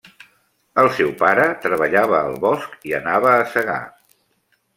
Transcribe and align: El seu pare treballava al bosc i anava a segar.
El 0.83 0.87
seu 0.99 1.11
pare 1.19 1.45
treballava 1.65 2.17
al 2.31 2.39
bosc 2.47 2.89
i 2.93 2.97
anava 3.01 3.31
a 3.37 3.45
segar. 3.53 3.79